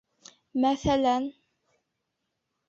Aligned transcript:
Мәҫәлән... 0.63 1.29